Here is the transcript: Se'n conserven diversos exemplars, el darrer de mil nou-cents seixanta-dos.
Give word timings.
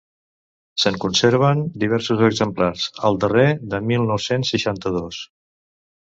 Se'n 0.83 0.95
conserven 1.03 1.61
diversos 1.83 2.23
exemplars, 2.29 2.87
el 3.11 3.21
darrer 3.25 3.45
de 3.75 3.83
mil 3.93 4.09
nou-cents 4.15 4.55
seixanta-dos. 4.57 5.23